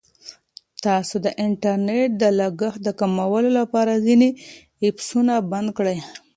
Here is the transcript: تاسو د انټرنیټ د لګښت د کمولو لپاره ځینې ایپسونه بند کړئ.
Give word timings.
تاسو 0.83 1.15
د 1.25 1.27
انټرنیټ 1.45 2.09
د 2.21 2.23
لګښت 2.39 2.79
د 2.83 2.89
کمولو 2.99 3.49
لپاره 3.59 4.01
ځینې 4.07 4.29
ایپسونه 4.85 5.33
بند 5.51 5.67
کړئ. 5.77 5.97